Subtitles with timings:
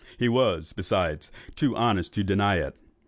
[0.17, 2.75] He was, besides, too honest to deny it.